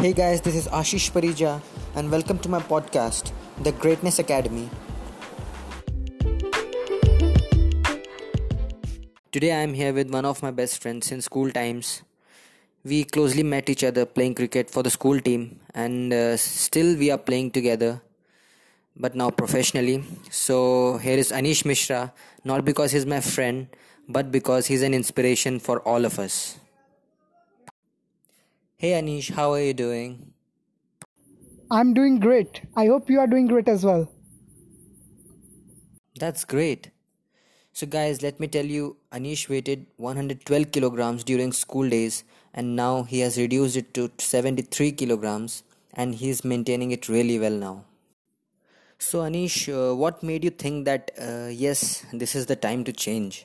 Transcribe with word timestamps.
Hey 0.00 0.14
guys, 0.14 0.40
this 0.40 0.54
is 0.56 0.66
Ashish 0.68 1.10
Parija, 1.12 1.60
and 1.94 2.10
welcome 2.10 2.38
to 2.38 2.48
my 2.48 2.58
podcast, 2.58 3.32
The 3.62 3.72
Greatness 3.72 4.18
Academy. 4.18 4.70
Today 9.30 9.52
I 9.52 9.58
am 9.58 9.74
here 9.74 9.92
with 9.92 10.10
one 10.10 10.24
of 10.24 10.42
my 10.42 10.52
best 10.52 10.80
friends 10.80 11.08
since 11.08 11.26
school 11.26 11.50
times. 11.50 12.00
We 12.82 13.04
closely 13.04 13.42
met 13.42 13.68
each 13.68 13.84
other 13.84 14.06
playing 14.06 14.36
cricket 14.36 14.70
for 14.70 14.82
the 14.82 14.88
school 14.88 15.20
team, 15.20 15.60
and 15.74 16.14
uh, 16.14 16.38
still 16.38 16.96
we 16.96 17.10
are 17.10 17.18
playing 17.18 17.50
together, 17.50 18.00
but 18.96 19.14
now 19.14 19.28
professionally. 19.28 20.02
So 20.30 20.96
here 20.96 21.18
is 21.18 21.30
Anish 21.30 21.66
Mishra, 21.66 22.14
not 22.42 22.64
because 22.64 22.92
he's 22.92 23.04
my 23.04 23.20
friend, 23.20 23.68
but 24.08 24.32
because 24.32 24.66
he's 24.66 24.80
an 24.80 24.94
inspiration 24.94 25.60
for 25.60 25.80
all 25.80 26.06
of 26.06 26.18
us. 26.18 26.59
Hey 28.82 28.92
Anish, 28.98 29.30
how 29.32 29.52
are 29.52 29.60
you 29.60 29.74
doing? 29.74 30.32
I'm 31.70 31.92
doing 31.92 32.18
great. 32.18 32.62
I 32.74 32.86
hope 32.86 33.10
you 33.10 33.20
are 33.20 33.26
doing 33.26 33.46
great 33.46 33.68
as 33.68 33.84
well. 33.84 34.10
That's 36.18 36.46
great. 36.46 36.90
So, 37.74 37.86
guys, 37.86 38.22
let 38.22 38.40
me 38.40 38.48
tell 38.48 38.64
you 38.64 38.96
Anish 39.12 39.50
weighted 39.50 39.84
112 39.98 40.72
kilograms 40.72 41.24
during 41.24 41.52
school 41.52 41.90
days, 41.90 42.24
and 42.54 42.74
now 42.74 43.02
he 43.02 43.20
has 43.20 43.36
reduced 43.36 43.76
it 43.76 43.92
to 43.92 44.10
73 44.16 44.92
kilograms, 44.92 45.62
and 45.92 46.14
he 46.14 46.30
is 46.30 46.42
maintaining 46.42 46.90
it 46.90 47.06
really 47.10 47.38
well 47.38 47.58
now. 47.66 47.84
So, 48.98 49.18
Anish, 49.18 49.68
uh, 49.68 49.94
what 49.94 50.22
made 50.22 50.42
you 50.42 50.48
think 50.48 50.86
that 50.86 51.10
uh, 51.20 51.48
yes, 51.52 52.06
this 52.14 52.34
is 52.34 52.46
the 52.46 52.56
time 52.56 52.84
to 52.84 52.94
change? 52.94 53.44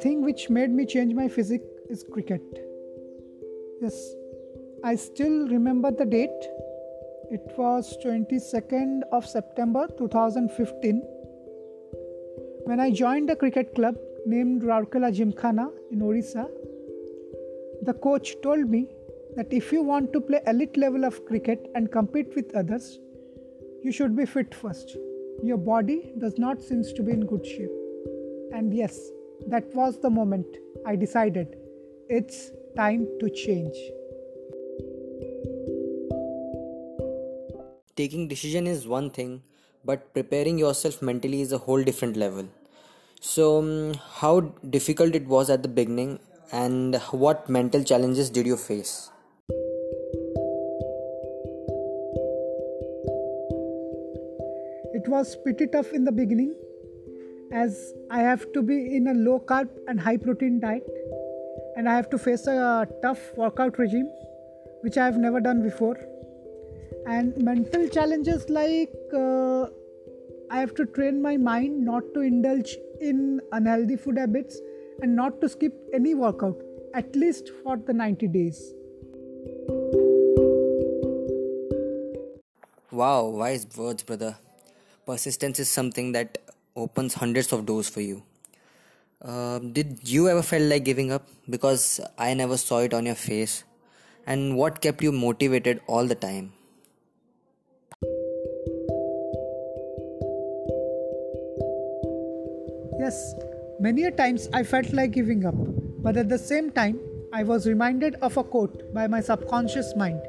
Thing 0.00 0.22
which 0.24 0.48
made 0.48 0.70
me 0.70 0.86
change 0.86 1.12
my 1.14 1.28
physique 1.28 1.64
is 1.90 2.04
cricket. 2.12 2.42
Yes, 3.82 4.14
I 4.84 4.94
still 4.94 5.48
remember 5.48 5.90
the 5.90 6.04
date. 6.04 6.48
It 7.30 7.52
was 7.56 7.96
22nd 8.04 9.02
of 9.10 9.26
September 9.26 9.88
2015 9.98 11.02
when 12.64 12.78
I 12.78 12.90
joined 12.92 13.28
a 13.30 13.36
cricket 13.36 13.74
club 13.74 13.96
named 14.24 14.62
Rourkela 14.62 15.12
Gymkhana 15.12 15.68
in 15.90 16.00
Orissa. 16.00 16.48
The 17.82 17.94
coach 17.94 18.36
told 18.42 18.70
me 18.70 18.88
that 19.34 19.52
if 19.52 19.72
you 19.72 19.82
want 19.82 20.12
to 20.12 20.20
play 20.20 20.40
elite 20.46 20.76
level 20.76 21.04
of 21.04 21.24
cricket 21.26 21.70
and 21.74 21.90
compete 21.90 22.34
with 22.36 22.54
others, 22.54 22.98
you 23.82 23.90
should 23.90 24.16
be 24.16 24.26
fit 24.26 24.54
first. 24.54 24.96
Your 25.42 25.58
body 25.58 26.12
does 26.18 26.38
not 26.38 26.62
seems 26.62 26.92
to 26.92 27.02
be 27.02 27.12
in 27.12 27.26
good 27.26 27.46
shape. 27.46 27.70
And 28.52 28.72
yes, 28.72 29.10
that 29.46 29.64
was 29.74 30.00
the 30.00 30.10
moment 30.10 30.46
I 30.86 30.96
decided 30.96 31.56
it's 32.08 32.50
time 32.76 33.06
to 33.20 33.30
change. 33.30 33.76
Taking 37.96 38.28
decision 38.28 38.66
is 38.66 38.86
one 38.86 39.10
thing, 39.10 39.42
but 39.84 40.12
preparing 40.14 40.58
yourself 40.58 41.02
mentally 41.02 41.40
is 41.40 41.52
a 41.52 41.58
whole 41.58 41.82
different 41.82 42.16
level. 42.16 42.48
So, 43.20 43.58
um, 43.58 43.94
how 44.20 44.40
difficult 44.70 45.14
it 45.14 45.26
was 45.26 45.50
at 45.50 45.62
the 45.62 45.68
beginning, 45.68 46.20
and 46.52 46.96
what 47.10 47.48
mental 47.48 47.82
challenges 47.82 48.30
did 48.30 48.46
you 48.46 48.56
face? 48.56 49.10
It 54.94 55.08
was 55.08 55.36
pretty 55.36 55.66
tough 55.66 55.92
in 55.92 56.04
the 56.04 56.12
beginning 56.12 56.54
as 57.52 57.94
I 58.10 58.20
have 58.20 58.52
to 58.52 58.62
be 58.62 58.96
in 58.96 59.08
a 59.08 59.14
low 59.14 59.40
carb 59.40 59.68
and 59.86 60.00
high 60.00 60.16
protein 60.16 60.60
diet, 60.60 60.86
and 61.76 61.88
I 61.88 61.96
have 61.96 62.10
to 62.10 62.18
face 62.18 62.46
a 62.46 62.86
tough 63.02 63.20
workout 63.36 63.78
regime 63.78 64.08
which 64.82 64.96
I 64.96 65.04
have 65.04 65.16
never 65.16 65.40
done 65.40 65.62
before. 65.62 65.96
And 67.06 67.36
mental 67.38 67.88
challenges 67.88 68.48
like 68.48 68.92
uh, 69.14 69.66
I 70.50 70.60
have 70.60 70.74
to 70.76 70.86
train 70.86 71.20
my 71.22 71.36
mind 71.36 71.84
not 71.84 72.02
to 72.14 72.20
indulge 72.20 72.76
in 73.00 73.40
unhealthy 73.52 73.96
food 73.96 74.18
habits 74.18 74.58
and 75.02 75.14
not 75.14 75.40
to 75.40 75.48
skip 75.48 75.72
any 75.92 76.14
workout 76.14 76.60
at 76.94 77.14
least 77.14 77.50
for 77.62 77.76
the 77.76 77.92
90 77.92 78.28
days. 78.28 78.74
Wow, 82.90 83.26
wise 83.26 83.66
words, 83.76 84.02
brother. 84.02 84.36
Persistence 85.06 85.60
is 85.60 85.68
something 85.68 86.12
that 86.12 86.38
opens 86.78 87.14
hundreds 87.14 87.52
of 87.52 87.66
doors 87.66 87.88
for 87.88 88.00
you. 88.00 88.22
Um, 89.20 89.72
did 89.72 90.08
you 90.08 90.28
ever 90.28 90.42
feel 90.42 90.62
like 90.62 90.84
giving 90.84 91.10
up? 91.10 91.26
Because 91.50 92.00
I 92.16 92.34
never 92.34 92.56
saw 92.56 92.78
it 92.78 92.94
on 92.94 93.06
your 93.06 93.16
face. 93.16 93.64
And 94.26 94.56
what 94.56 94.80
kept 94.80 95.02
you 95.02 95.10
motivated 95.10 95.80
all 95.86 96.06
the 96.06 96.14
time? 96.14 96.52
Yes, 103.00 103.34
many 103.80 104.04
a 104.04 104.10
times 104.10 104.48
I 104.52 104.62
felt 104.62 104.92
like 104.92 105.12
giving 105.12 105.46
up, 105.46 105.54
but 106.02 106.16
at 106.16 106.28
the 106.28 106.38
same 106.38 106.70
time, 106.70 106.98
I 107.32 107.42
was 107.42 107.66
reminded 107.66 108.16
of 108.16 108.36
a 108.36 108.44
quote 108.44 108.92
by 108.92 109.06
my 109.06 109.20
subconscious 109.20 109.94
mind 109.96 110.20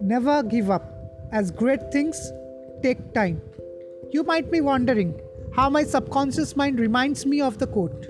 Never 0.00 0.42
give 0.42 0.70
up, 0.70 0.90
as 1.30 1.50
great 1.50 1.92
things 1.92 2.32
take 2.82 3.14
time. 3.14 3.40
You 4.12 4.22
might 4.22 4.50
be 4.50 4.60
wondering 4.60 5.18
how 5.54 5.70
my 5.70 5.84
subconscious 5.84 6.54
mind 6.54 6.78
reminds 6.78 7.24
me 7.24 7.40
of 7.40 7.58
the 7.58 7.66
quote. 7.66 8.08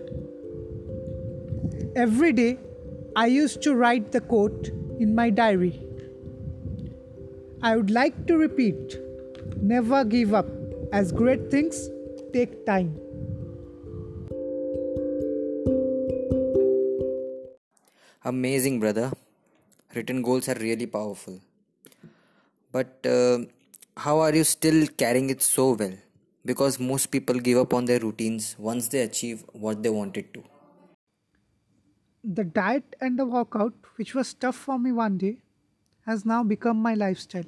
Every 1.94 2.32
day, 2.32 2.58
I 3.14 3.26
used 3.26 3.62
to 3.62 3.74
write 3.74 4.10
the 4.10 4.20
quote 4.20 4.68
in 4.98 5.14
my 5.14 5.30
diary. 5.30 5.80
I 7.62 7.76
would 7.76 7.90
like 7.90 8.26
to 8.26 8.36
repeat 8.36 8.98
never 9.62 10.04
give 10.04 10.34
up, 10.34 10.46
as 10.92 11.12
great 11.12 11.50
things 11.50 11.88
take 12.32 12.66
time. 12.66 12.98
Amazing, 18.24 18.80
brother. 18.80 19.12
Written 19.94 20.22
goals 20.22 20.48
are 20.48 20.54
really 20.54 20.86
powerful. 20.86 21.40
But 22.72 23.06
uh, 23.06 23.38
how 23.96 24.20
are 24.20 24.34
you 24.34 24.44
still 24.44 24.86
carrying 24.86 25.30
it 25.30 25.42
so 25.42 25.72
well? 25.72 25.96
Because 26.44 26.80
most 26.80 27.10
people 27.10 27.38
give 27.38 27.58
up 27.58 27.72
on 27.74 27.84
their 27.84 28.00
routines 28.00 28.56
once 28.58 28.88
they 28.88 29.02
achieve 29.02 29.44
what 29.52 29.82
they 29.82 29.90
wanted 29.90 30.32
to. 30.34 30.42
The 32.24 32.44
diet 32.44 32.96
and 33.00 33.18
the 33.18 33.26
workout, 33.26 33.74
which 33.96 34.14
was 34.14 34.34
tough 34.34 34.56
for 34.56 34.78
me 34.78 34.92
one 34.92 35.18
day, 35.18 35.38
has 36.06 36.24
now 36.24 36.42
become 36.42 36.76
my 36.76 36.94
lifestyle. 36.94 37.44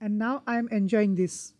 And 0.00 0.18
now 0.18 0.42
I 0.46 0.58
am 0.58 0.68
enjoying 0.68 1.14
this. 1.14 1.52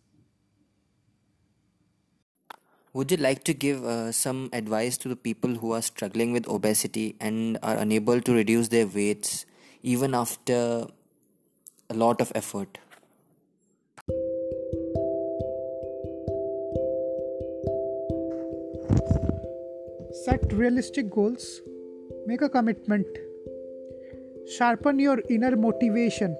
Would 2.93 3.11
you 3.11 3.17
like 3.17 3.43
to 3.43 3.53
give 3.53 3.85
uh, 3.85 4.11
some 4.11 4.49
advice 4.53 4.97
to 4.99 5.07
the 5.07 5.15
people 5.15 5.55
who 5.55 5.71
are 5.71 5.81
struggling 5.81 6.31
with 6.31 6.47
obesity 6.47 7.15
and 7.19 7.57
are 7.61 7.77
unable 7.77 8.21
to 8.21 8.33
reduce 8.33 8.69
their 8.69 8.87
weights 8.87 9.45
even 9.83 10.15
after 10.15 10.87
a 11.89 11.93
lot 11.93 12.21
of 12.21 12.31
effort? 12.33 12.79
Set 20.25 20.51
realistic 20.53 21.09
goals, 21.09 21.61
make 22.25 22.41
a 22.41 22.49
commitment, 22.49 23.05
sharpen 24.57 24.99
your 24.99 25.19
inner 25.29 25.55
motivation, 25.55 26.35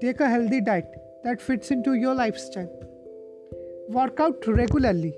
take 0.00 0.20
a 0.20 0.28
healthy 0.28 0.60
diet 0.60 0.90
that 1.24 1.40
fits 1.40 1.70
into 1.70 1.94
your 1.94 2.14
lifestyle, 2.14 2.70
work 3.88 4.20
out 4.20 4.46
regularly. 4.46 5.14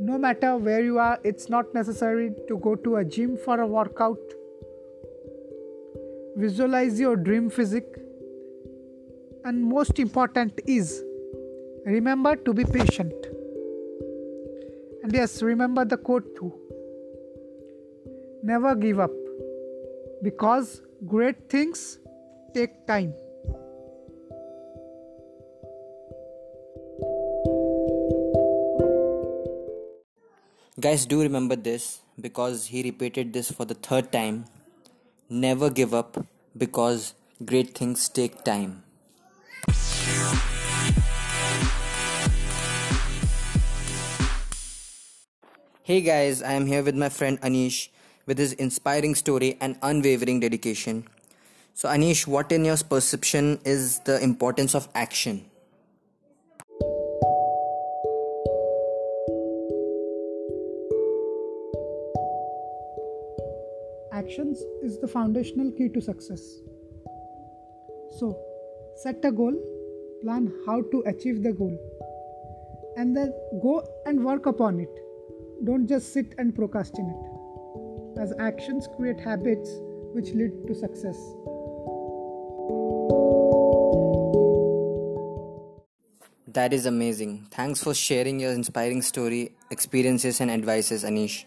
No 0.00 0.18
matter 0.18 0.56
where 0.56 0.82
you 0.82 0.98
are, 0.98 1.18
it's 1.24 1.48
not 1.48 1.72
necessary 1.72 2.32
to 2.48 2.58
go 2.58 2.74
to 2.74 2.96
a 2.96 3.04
gym 3.04 3.36
for 3.36 3.60
a 3.60 3.66
workout. 3.66 4.18
Visualize 6.36 6.98
your 6.98 7.16
dream 7.16 7.48
physique. 7.48 7.96
And 9.44 9.62
most 9.62 9.98
important 9.98 10.60
is 10.66 11.04
remember 11.84 12.34
to 12.34 12.52
be 12.52 12.64
patient. 12.64 13.14
And 15.04 15.12
yes, 15.12 15.42
remember 15.42 15.84
the 15.84 15.98
quote 15.98 16.34
too. 16.34 16.50
Never 18.42 18.74
give 18.74 18.98
up 18.98 19.10
because 20.22 20.80
great 21.06 21.50
things 21.50 21.98
take 22.54 22.86
time. 22.86 23.12
Guys, 30.80 31.04
do 31.04 31.20
remember 31.20 31.54
this 31.54 32.00
because 32.18 32.64
he 32.68 32.82
repeated 32.82 33.34
this 33.34 33.50
for 33.50 33.66
the 33.66 33.74
third 33.74 34.10
time. 34.10 34.46
Never 35.28 35.68
give 35.68 35.92
up 35.92 36.16
because 36.56 37.12
great 37.44 37.76
things 37.76 38.08
take 38.08 38.42
time. 38.42 38.84
Hey 45.86 46.00
guys, 46.00 46.42
I 46.42 46.54
am 46.54 46.64
here 46.64 46.82
with 46.82 46.94
my 46.94 47.10
friend 47.10 47.38
Anish 47.42 47.90
with 48.24 48.38
his 48.38 48.54
inspiring 48.54 49.14
story 49.14 49.58
and 49.60 49.76
unwavering 49.82 50.40
dedication. 50.40 51.06
So, 51.74 51.90
Anish, 51.90 52.26
what 52.26 52.50
in 52.52 52.64
your 52.64 52.78
perception 52.78 53.60
is 53.66 53.98
the 54.06 54.18
importance 54.22 54.74
of 54.74 54.88
action? 54.94 55.44
Actions 64.10 64.64
is 64.82 64.98
the 65.00 65.08
foundational 65.12 65.70
key 65.72 65.90
to 65.90 66.00
success. 66.00 66.40
So, 68.20 68.34
set 68.96 69.22
a 69.22 69.30
goal, 69.30 69.52
plan 70.22 70.50
how 70.64 70.80
to 70.80 71.04
achieve 71.04 71.42
the 71.42 71.52
goal, 71.52 71.76
and 72.96 73.14
then 73.14 73.34
go 73.60 73.86
and 74.06 74.24
work 74.24 74.46
upon 74.46 74.80
it. 74.80 75.03
Don't 75.64 75.86
just 75.86 76.12
sit 76.12 76.34
and 76.36 76.54
procrastinate, 76.54 77.24
as 78.20 78.34
actions 78.38 78.86
create 78.96 79.18
habits 79.18 79.70
which 80.12 80.34
lead 80.34 80.66
to 80.66 80.74
success. 80.74 81.16
That 86.48 86.74
is 86.74 86.84
amazing. 86.84 87.46
Thanks 87.50 87.82
for 87.82 87.94
sharing 87.94 88.38
your 88.40 88.52
inspiring 88.52 89.00
story, 89.00 89.56
experiences, 89.70 90.40
and 90.42 90.50
advices, 90.50 91.02
Anish. 91.02 91.46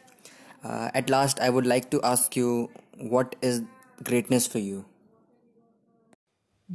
Uh, 0.64 0.90
at 0.96 1.12
last, 1.12 1.40
I 1.40 1.52
would 1.52 1.68
like 1.68 1.92
to 1.92 2.02
ask 2.02 2.36
you 2.36 2.72
what 2.98 3.36
is 3.42 3.62
greatness 4.04 4.48
for 4.48 4.58
you? 4.58 4.86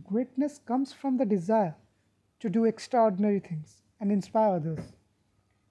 Greatness 0.05 0.61
comes 0.65 0.93
from 0.93 1.19
the 1.19 1.27
desire 1.27 1.75
to 2.39 2.49
do 2.49 2.65
extraordinary 2.65 3.41
things 3.41 3.83
and 4.01 4.13
inspire 4.13 4.55
others. 4.55 4.93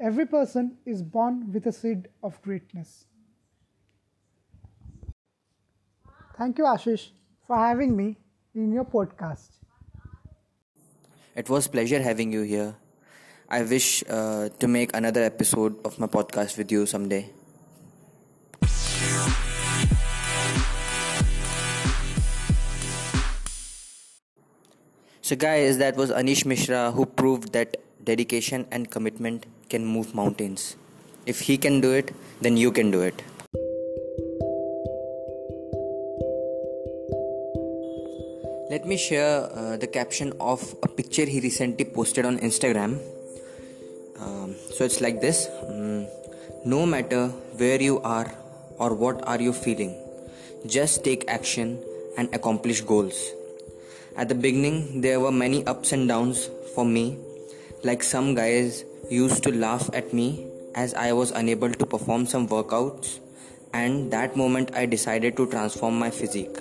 Every 0.01 0.25
person 0.25 0.77
is 0.83 1.03
born 1.03 1.53
with 1.53 1.67
a 1.67 1.71
seed 1.71 2.07
of 2.23 2.41
greatness. 2.41 3.05
Thank 6.35 6.57
you, 6.57 6.63
Ashish, 6.63 7.11
for 7.45 7.55
having 7.55 7.95
me 7.95 8.17
in 8.55 8.71
your 8.73 8.83
podcast. 8.83 9.61
It 11.35 11.47
was 11.49 11.67
pleasure 11.67 12.01
having 12.01 12.33
you 12.33 12.41
here. 12.41 12.73
I 13.47 13.61
wish 13.61 14.03
uh, 14.09 14.49
to 14.57 14.67
make 14.67 14.89
another 14.97 15.21
episode 15.21 15.77
of 15.85 15.99
my 15.99 16.07
podcast 16.07 16.57
with 16.57 16.71
you 16.71 16.87
someday. 16.87 17.29
So, 25.21 25.35
guys, 25.35 25.77
that 25.77 25.95
was 25.95 26.09
Anish 26.09 26.43
Mishra 26.43 26.91
who 26.91 27.05
proved 27.05 27.53
that 27.53 27.77
dedication 28.05 28.65
and 28.71 28.89
commitment 28.89 29.45
can 29.69 29.85
move 29.85 30.13
mountains. 30.13 30.75
If 31.25 31.41
he 31.41 31.57
can 31.57 31.81
do 31.81 31.91
it, 31.91 32.13
then 32.41 32.57
you 32.57 32.71
can 32.71 32.91
do 32.91 33.01
it. 33.01 33.21
Let 38.71 38.85
me 38.85 38.95
share 38.95 39.51
uh, 39.51 39.77
the 39.77 39.87
caption 39.87 40.33
of 40.39 40.75
a 40.81 40.87
picture 40.87 41.25
he 41.25 41.41
recently 41.41 41.85
posted 41.85 42.25
on 42.25 42.39
Instagram. 42.39 42.99
Um, 44.19 44.55
so 44.73 44.85
it's 44.85 45.01
like 45.01 45.19
this 45.19 45.49
um, 45.67 46.07
No 46.65 46.85
matter 46.85 47.27
where 47.57 47.81
you 47.81 47.99
are 48.01 48.31
or 48.77 48.93
what 48.93 49.27
are 49.27 49.41
you 49.41 49.51
feeling, 49.51 49.95
just 50.67 51.03
take 51.03 51.27
action 51.27 51.79
and 52.17 52.33
accomplish 52.33 52.81
goals. 52.81 53.31
At 54.15 54.29
the 54.29 54.35
beginning, 54.35 55.01
there 55.01 55.19
were 55.19 55.31
many 55.31 55.65
ups 55.65 55.91
and 55.91 56.07
downs 56.07 56.49
for 56.75 56.85
me, 56.85 57.17
like 57.83 58.03
some 58.03 58.33
guys 58.35 58.85
used 59.09 59.43
to 59.43 59.51
laugh 59.51 59.89
at 59.93 60.13
me 60.13 60.47
as 60.75 60.93
I 60.93 61.11
was 61.13 61.31
unable 61.31 61.71
to 61.71 61.85
perform 61.85 62.25
some 62.25 62.47
workouts, 62.47 63.19
and 63.73 64.11
that 64.11 64.35
moment 64.35 64.73
I 64.75 64.85
decided 64.85 65.37
to 65.37 65.47
transform 65.47 65.99
my 65.99 66.09
physique. 66.09 66.57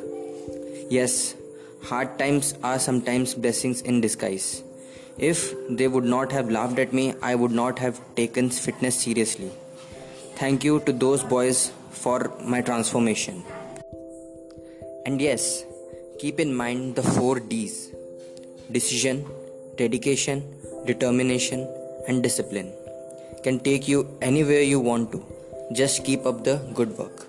Yes, 0.89 1.35
hard 1.85 2.19
times 2.19 2.55
are 2.63 2.79
sometimes 2.79 3.35
blessings 3.35 3.81
in 3.83 4.01
disguise. 4.01 4.63
If 5.19 5.55
they 5.69 5.89
would 5.89 6.05
not 6.05 6.33
have 6.33 6.51
laughed 6.51 6.79
at 6.79 6.93
me, 6.93 7.15
I 7.23 7.35
would 7.35 7.53
not 7.53 7.79
have 7.79 8.01
taken 8.17 8.51
fitness 8.51 8.97
seriously. 8.97 9.51
Thank 10.37 10.65
you 10.65 10.81
to 10.81 10.93
those 10.93 11.23
boys 11.23 11.73
for 11.91 12.33
my 12.43 12.63
transformation. 12.63 13.45
And 15.05 15.21
yes, 15.21 15.65
Keep 16.21 16.39
in 16.39 16.55
mind 16.55 16.97
the 16.97 17.03
four 17.03 17.41
D's 17.41 17.89
decision, 18.71 19.25
dedication, 19.81 20.45
determination, 20.85 21.67
and 22.07 22.23
discipline. 22.23 22.71
Can 23.43 23.59
take 23.59 23.89
you 23.89 24.07
anywhere 24.21 24.61
you 24.61 24.79
want 24.79 25.11
to. 25.13 25.25
Just 25.73 26.05
keep 26.05 26.27
up 26.27 26.45
the 26.45 26.57
good 26.75 26.97
work. 26.99 27.27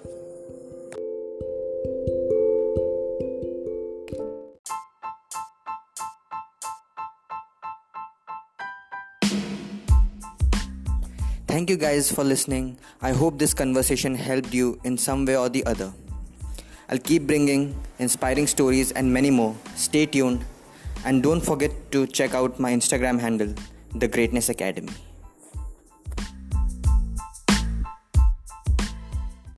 Thank 11.47 11.69
you 11.69 11.77
guys 11.77 12.11
for 12.11 12.23
listening. 12.23 12.77
I 13.01 13.11
hope 13.11 13.37
this 13.37 13.53
conversation 13.53 14.15
helped 14.15 14.53
you 14.53 14.79
in 14.83 14.97
some 14.97 15.25
way 15.25 15.37
or 15.37 15.49
the 15.49 15.65
other. 15.65 15.91
I'll 16.89 16.97
keep 16.97 17.27
bringing 17.27 17.75
inspiring 17.99 18.47
stories 18.47 18.91
and 18.91 19.13
many 19.13 19.29
more. 19.31 19.55
Stay 19.75 20.05
tuned 20.05 20.43
and 21.05 21.23
don't 21.23 21.41
forget 21.41 21.71
to 21.91 22.07
check 22.07 22.33
out 22.33 22.59
my 22.59 22.71
Instagram 22.73 23.19
handle, 23.19 23.53
The 23.95 24.07
Greatness 24.07 24.49
Academy. 24.49 24.93